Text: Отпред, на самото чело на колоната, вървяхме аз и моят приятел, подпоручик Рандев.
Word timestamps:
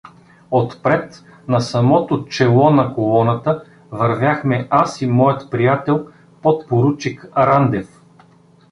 Отпред, 0.51 1.19
на 1.47 1.59
самото 1.59 2.25
чело 2.25 2.69
на 2.71 2.93
колоната, 2.93 3.63
вървяхме 3.91 4.67
аз 4.69 5.01
и 5.01 5.07
моят 5.07 5.49
приятел, 5.51 6.07
подпоручик 6.41 7.27
Рандев. 7.37 8.01